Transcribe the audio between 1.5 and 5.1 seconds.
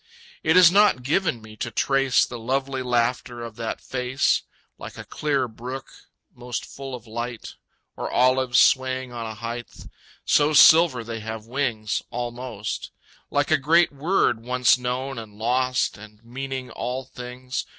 to trace The lovely laughter of that face, Like a